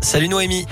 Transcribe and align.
Salut 0.00 0.28
Noémie. 0.28 0.66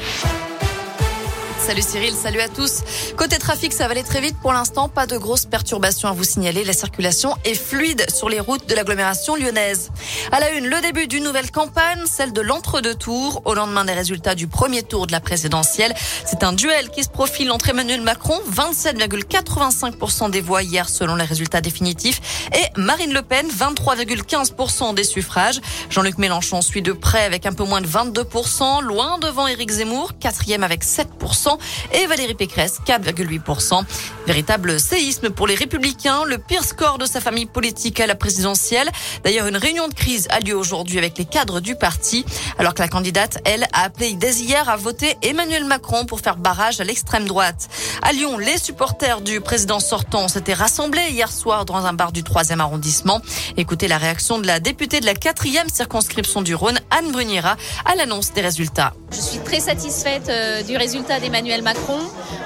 Salut 1.66 1.80
Cyril, 1.80 2.14
salut 2.14 2.40
à 2.40 2.48
tous. 2.48 2.82
Côté 3.16 3.38
trafic, 3.38 3.72
ça 3.72 3.86
va 3.86 3.92
aller 3.92 4.02
très 4.02 4.20
vite 4.20 4.36
pour 4.42 4.52
l'instant. 4.52 4.90
Pas 4.90 5.06
de 5.06 5.16
grosses 5.16 5.46
perturbations 5.46 6.10
à 6.10 6.12
vous 6.12 6.22
signaler. 6.22 6.62
La 6.62 6.74
circulation 6.74 7.34
est 7.46 7.54
fluide 7.54 8.04
sur 8.10 8.28
les 8.28 8.38
routes 8.38 8.68
de 8.68 8.74
l'agglomération 8.74 9.34
lyonnaise. 9.34 9.90
À 10.30 10.40
la 10.40 10.50
une, 10.50 10.66
le 10.66 10.78
début 10.82 11.06
d'une 11.06 11.24
nouvelle 11.24 11.50
campagne, 11.50 12.02
celle 12.04 12.34
de 12.34 12.42
l'entre-deux 12.42 12.94
tours. 12.94 13.40
Au 13.46 13.54
lendemain 13.54 13.86
des 13.86 13.94
résultats 13.94 14.34
du 14.34 14.46
premier 14.46 14.82
tour 14.82 15.06
de 15.06 15.12
la 15.12 15.20
présidentielle, 15.20 15.94
c'est 16.26 16.44
un 16.44 16.52
duel 16.52 16.90
qui 16.90 17.02
se 17.02 17.08
profile 17.08 17.50
entre 17.50 17.70
Emmanuel 17.70 18.02
Macron, 18.02 18.38
27,85% 18.52 20.30
des 20.30 20.42
voix 20.42 20.62
hier 20.62 20.86
selon 20.90 21.16
les 21.16 21.24
résultats 21.24 21.62
définitifs, 21.62 22.20
et 22.52 22.78
Marine 22.78 23.14
Le 23.14 23.22
Pen, 23.22 23.48
23,15% 23.48 24.94
des 24.94 25.04
suffrages. 25.04 25.62
Jean-Luc 25.88 26.18
Mélenchon 26.18 26.60
suit 26.60 26.82
de 26.82 26.92
près 26.92 27.24
avec 27.24 27.46
un 27.46 27.54
peu 27.54 27.64
moins 27.64 27.80
de 27.80 27.88
22%, 27.88 28.82
loin 28.82 29.18
devant 29.18 29.46
Éric 29.46 29.70
Zemmour, 29.70 30.18
quatrième 30.20 30.62
avec 30.62 30.84
7% 30.84 31.53
et 31.92 32.06
Valérie 32.06 32.34
Pécresse 32.34 32.80
4,8%. 32.86 33.84
Véritable 34.26 34.80
séisme 34.80 35.30
pour 35.30 35.46
les 35.46 35.54
républicains, 35.54 36.24
le 36.24 36.38
pire 36.38 36.64
score 36.64 36.98
de 36.98 37.06
sa 37.06 37.20
famille 37.20 37.46
politique 37.46 38.00
à 38.00 38.06
la 38.06 38.14
présidentielle. 38.14 38.90
D'ailleurs, 39.22 39.46
une 39.46 39.56
réunion 39.56 39.88
de 39.88 39.94
crise 39.94 40.26
a 40.30 40.40
lieu 40.40 40.56
aujourd'hui 40.56 40.98
avec 40.98 41.18
les 41.18 41.24
cadres 41.24 41.60
du 41.60 41.76
parti, 41.76 42.24
alors 42.58 42.74
que 42.74 42.82
la 42.82 42.88
candidate, 42.88 43.38
elle, 43.44 43.64
a 43.72 43.84
appelé 43.84 44.14
dès 44.14 44.34
hier 44.36 44.68
à 44.68 44.76
voter 44.76 45.16
Emmanuel 45.22 45.64
Macron 45.64 46.04
pour 46.06 46.20
faire 46.20 46.36
barrage 46.36 46.80
à 46.80 46.84
l'extrême 46.84 47.26
droite. 47.26 47.68
À 48.02 48.12
Lyon, 48.12 48.38
les 48.38 48.58
supporters 48.58 49.20
du 49.20 49.40
président 49.40 49.80
sortant 49.80 50.28
s'étaient 50.28 50.54
rassemblés 50.54 51.08
hier 51.10 51.30
soir 51.30 51.64
dans 51.64 51.86
un 51.86 51.92
bar 51.92 52.12
du 52.12 52.22
3e 52.22 52.58
arrondissement. 52.60 53.20
Écoutez 53.56 53.88
la 53.88 53.98
réaction 53.98 54.38
de 54.38 54.46
la 54.46 54.60
députée 54.60 55.00
de 55.00 55.06
la 55.06 55.14
4e 55.14 55.68
circonscription 55.72 56.42
du 56.42 56.54
Rhône, 56.54 56.78
Anne 56.90 57.12
Bruniera, 57.12 57.56
à 57.84 57.94
l'annonce 57.94 58.32
des 58.32 58.40
résultats. 58.40 58.94
Je 59.14 59.20
suis 59.20 59.38
très 59.38 59.60
satisfaite 59.60 60.28
euh, 60.28 60.62
du 60.64 60.76
résultat 60.76 61.20
d'Emmanuel 61.20 61.62
Macron. 61.62 62.00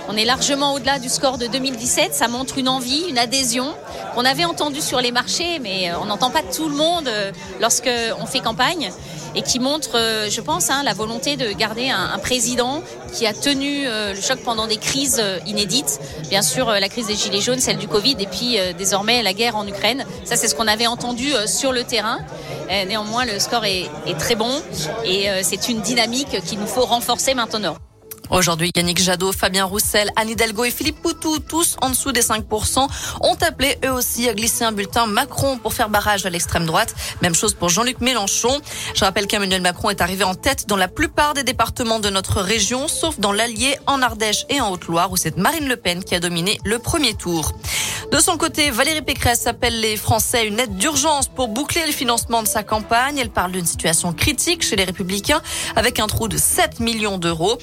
On 0.06 0.16
est 0.16 0.26
largement 0.26 0.74
au-delà 0.74 0.98
du 0.98 1.08
score 1.08 1.38
de 1.38 1.46
2017. 1.46 2.12
Ça 2.12 2.28
montre 2.28 2.58
une 2.58 2.68
envie, 2.68 3.04
une 3.08 3.16
adhésion 3.16 3.74
qu'on 4.14 4.26
avait 4.26 4.44
entendu 4.44 4.82
sur 4.82 5.00
les 5.00 5.10
marchés, 5.10 5.60
mais 5.60 5.90
euh, 5.90 5.98
on 6.02 6.04
n'entend 6.04 6.28
pas 6.28 6.42
tout 6.42 6.68
le 6.68 6.74
monde 6.74 7.08
euh, 7.08 7.32
lorsqu'on 7.58 8.26
fait 8.26 8.40
campagne 8.40 8.90
et 9.38 9.42
qui 9.42 9.60
montre, 9.60 9.96
je 10.28 10.40
pense, 10.40 10.68
hein, 10.68 10.82
la 10.82 10.94
volonté 10.94 11.36
de 11.36 11.52
garder 11.52 11.90
un, 11.90 12.18
président 12.18 12.82
qui 13.12 13.24
a 13.24 13.32
tenu 13.32 13.84
le 13.84 14.20
choc 14.20 14.40
pendant 14.44 14.66
des 14.66 14.78
crises 14.78 15.22
inédites. 15.46 16.00
Bien 16.28 16.42
sûr, 16.42 16.66
la 16.66 16.88
crise 16.88 17.06
des 17.06 17.14
Gilets 17.14 17.40
jaunes, 17.40 17.60
celle 17.60 17.78
du 17.78 17.86
Covid 17.86 18.16
et 18.18 18.26
puis 18.26 18.58
désormais 18.76 19.22
la 19.22 19.32
guerre 19.32 19.56
en 19.56 19.64
Ukraine. 19.66 20.04
Ça, 20.24 20.34
c'est 20.34 20.48
ce 20.48 20.56
qu'on 20.56 20.66
avait 20.66 20.88
entendu 20.88 21.30
sur 21.46 21.72
le 21.72 21.84
terrain. 21.84 22.18
Néanmoins, 22.68 23.24
le 23.26 23.38
score 23.38 23.64
est, 23.64 23.86
est 24.06 24.18
très 24.18 24.34
bon 24.34 24.50
et 25.04 25.28
c'est 25.42 25.68
une 25.68 25.80
dynamique 25.82 26.42
qu'il 26.44 26.58
nous 26.58 26.66
faut 26.66 26.84
renforcer 26.84 27.34
maintenant. 27.34 27.76
Aujourd'hui, 28.30 28.70
Yannick 28.76 29.02
Jadot, 29.02 29.32
Fabien 29.32 29.64
Roussel, 29.64 30.10
Anne 30.16 30.28
Hidalgo 30.28 30.64
et 30.64 30.70
Philippe 30.70 31.00
Poutou, 31.00 31.38
tous 31.38 31.76
en 31.80 31.88
dessous 31.88 32.12
des 32.12 32.20
5%, 32.20 32.86
ont 33.22 33.36
appelé 33.40 33.78
eux 33.86 33.90
aussi 33.90 34.28
à 34.28 34.34
glisser 34.34 34.64
un 34.64 34.72
bulletin 34.72 35.06
Macron 35.06 35.56
pour 35.56 35.72
faire 35.72 35.88
barrage 35.88 36.26
à 36.26 36.30
l'extrême 36.30 36.66
droite. 36.66 36.94
Même 37.22 37.34
chose 37.34 37.54
pour 37.54 37.70
Jean-Luc 37.70 38.00
Mélenchon. 38.00 38.60
Je 38.94 39.04
rappelle 39.04 39.26
qu'Emmanuel 39.26 39.62
Macron 39.62 39.88
est 39.88 40.02
arrivé 40.02 40.24
en 40.24 40.34
tête 40.34 40.68
dans 40.68 40.76
la 40.76 40.88
plupart 40.88 41.32
des 41.32 41.42
départements 41.42 42.00
de 42.00 42.10
notre 42.10 42.42
région, 42.42 42.86
sauf 42.86 43.18
dans 43.18 43.32
l'Allier, 43.32 43.78
en 43.86 44.02
Ardèche 44.02 44.44
et 44.50 44.60
en 44.60 44.70
Haute-Loire, 44.72 45.10
où 45.10 45.16
c'est 45.16 45.38
Marine 45.38 45.66
Le 45.66 45.76
Pen 45.76 46.04
qui 46.04 46.14
a 46.14 46.20
dominé 46.20 46.58
le 46.64 46.78
premier 46.78 47.14
tour. 47.14 47.52
De 48.12 48.20
son 48.20 48.38
côté, 48.38 48.70
Valérie 48.70 49.02
Pécresse 49.02 49.46
appelle 49.46 49.80
les 49.80 49.96
Français 49.96 50.46
une 50.46 50.58
aide 50.58 50.76
d'urgence 50.76 51.28
pour 51.28 51.48
boucler 51.48 51.84
le 51.86 51.92
financement 51.92 52.42
de 52.42 52.48
sa 52.48 52.62
campagne. 52.62 53.18
Elle 53.18 53.28
parle 53.28 53.52
d'une 53.52 53.66
situation 53.66 54.14
critique 54.14 54.62
chez 54.62 54.76
les 54.76 54.84
Républicains 54.84 55.42
avec 55.76 56.00
un 56.00 56.06
trou 56.06 56.26
de 56.26 56.38
7 56.38 56.80
millions 56.80 57.18
d'euros. 57.18 57.58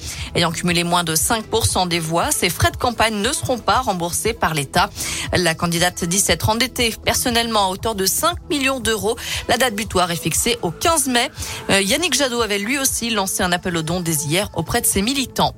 Cumulé 0.56 0.84
moins 0.84 1.04
de 1.04 1.14
5% 1.14 1.86
des 1.86 2.00
voix, 2.00 2.30
ces 2.30 2.48
frais 2.48 2.70
de 2.70 2.76
campagne 2.76 3.14
ne 3.16 3.32
seront 3.32 3.58
pas 3.58 3.80
remboursés 3.80 4.32
par 4.32 4.54
l'État. 4.54 4.88
La 5.34 5.54
candidate 5.54 6.04
dit 6.04 6.18
s'être 6.18 6.48
endettée 6.48 6.94
personnellement 7.04 7.66
à 7.66 7.68
hauteur 7.68 7.94
de 7.94 8.06
5 8.06 8.36
millions 8.48 8.80
d'euros. 8.80 9.16
La 9.48 9.58
date 9.58 9.74
butoir 9.74 10.10
est 10.10 10.16
fixée 10.16 10.56
au 10.62 10.70
15 10.70 11.08
mai. 11.08 11.30
Euh, 11.70 11.82
Yannick 11.82 12.14
Jadot 12.14 12.40
avait 12.40 12.58
lui 12.58 12.78
aussi 12.78 13.10
lancé 13.10 13.42
un 13.42 13.52
appel 13.52 13.76
aux 13.76 13.82
dons 13.82 14.00
dès 14.00 14.14
hier 14.14 14.48
auprès 14.54 14.80
de 14.80 14.86
ses 14.86 15.02
militants. 15.02 15.54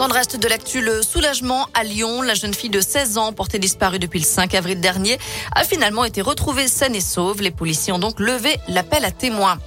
Dans 0.00 0.08
le 0.08 0.14
reste 0.14 0.36
de 0.36 0.48
l'actu, 0.48 0.82
soulagement 1.02 1.68
à 1.74 1.84
Lyon, 1.84 2.22
la 2.22 2.32
jeune 2.32 2.54
fille 2.54 2.70
de 2.70 2.80
16 2.80 3.18
ans 3.18 3.34
portée 3.34 3.58
disparue 3.58 3.98
depuis 3.98 4.18
le 4.18 4.24
5 4.24 4.54
avril 4.54 4.80
dernier 4.80 5.18
a 5.54 5.62
finalement 5.62 6.06
été 6.06 6.22
retrouvée 6.22 6.68
saine 6.68 6.94
et 6.94 7.02
sauve. 7.02 7.42
Les 7.42 7.50
policiers 7.50 7.92
ont 7.92 7.98
donc 7.98 8.18
levé 8.18 8.56
l'appel 8.66 9.04
à 9.04 9.10
témoins. 9.10 9.58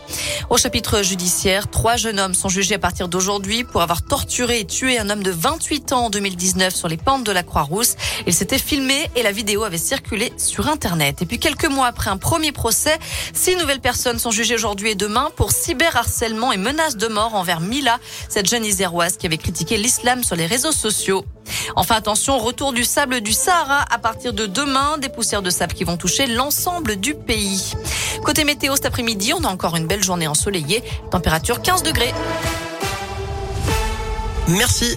Au 0.50 0.58
chapitre 0.58 1.04
judiciaire, 1.04 1.70
trois 1.70 1.98
jeunes 1.98 2.20
hommes 2.20 2.34
sont 2.34 2.50
jugés 2.50 2.74
à 2.74 2.80
partir 2.80 3.10
d'aujourd'hui 3.10 3.64
pour 3.64 3.84
avoir 3.84 4.02
torturé 4.02 4.62
et 4.62 4.66
tué 4.66 4.98
un 4.98 5.12
homme 5.12 5.22
de 5.22 5.30
28 5.30 5.94
ans 5.94 6.06
en 6.06 6.10
2019 6.10 6.74
sur 6.74 6.88
les 6.88 6.98
pentes 6.98 7.24
de 7.24 7.32
la 7.32 7.44
Croix-Rousse. 7.44 7.96
Il 8.26 8.34
s'était 8.34 8.58
filmé 8.58 9.12
et 9.16 9.22
la 9.22 9.32
vidéo 9.32 9.64
avait 9.64 9.78
circulé 9.78 10.34
sur 10.38 10.68
Internet. 10.68 11.22
Et 11.22 11.28
puis 11.28 11.38
quelques 11.38 11.70
mois 11.70 11.86
après 11.86 12.10
un 12.10 12.18
premier 12.18 12.52
procès, 12.52 12.98
six 13.34 13.56
nouvelles 13.56 13.82
personnes 13.82 14.18
sont 14.18 14.32
jugées 14.32 14.56
aujourd'hui 14.56 14.90
et 14.90 14.96
demain 14.96 15.30
pour 15.36 15.52
cyberharcèlement 15.52 16.52
et 16.52 16.58
menaces 16.58 16.98
de 16.98 17.08
mort 17.08 17.36
envers 17.36 17.60
Mila, 17.60 18.00
cette 18.30 18.50
jeune 18.50 18.66
iséroise 18.66 19.18
qui 19.18 19.28
avait 19.28 19.38
critiqué 19.38 19.78
l'islam 19.78 20.23
sur 20.24 20.36
les 20.36 20.46
réseaux 20.46 20.72
sociaux. 20.72 21.26
Enfin, 21.76 21.96
attention, 21.96 22.38
retour 22.38 22.74
du 22.74 22.84
sable 22.84 23.22
du 23.22 23.34
Sahara 23.34 23.86
à 23.92 23.98
partir 23.98 24.34
de 24.34 24.46
demain, 24.46 24.98
des 24.98 25.10
poussières 25.10 25.42
de 25.42 25.50
sable 25.50 25.74
qui 25.74 25.84
vont 25.84 25.98
toucher 25.98 26.26
l'ensemble 26.28 26.96
du 26.96 27.14
pays. 27.14 27.74
Côté 28.24 28.44
météo, 28.44 28.76
cet 28.76 28.86
après-midi, 28.86 29.34
on 29.34 29.44
a 29.44 29.48
encore 29.48 29.76
une 29.76 29.88
belle 29.88 30.04
journée 30.04 30.28
ensoleillée, 30.28 30.84
température 31.12 31.62
15 31.62 31.84
degrés. 31.84 32.14
Merci. 34.48 34.92